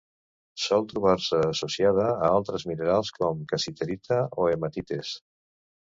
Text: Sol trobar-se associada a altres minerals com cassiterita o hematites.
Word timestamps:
Sol 0.61 0.85
trobar-se 0.93 1.41
associada 1.49 2.07
a 2.13 2.31
altres 2.39 2.67
minerals 2.71 3.15
com 3.19 3.47
cassiterita 3.53 4.19
o 4.43 4.49
hematites. 4.55 5.17